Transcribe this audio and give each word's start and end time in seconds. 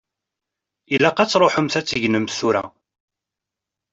Ilaq 0.93 1.17
ad 1.19 1.29
tṛuḥemt 1.29 1.73
ad 1.79 1.85
tegnemt 1.85 2.35
tura. 2.39 2.63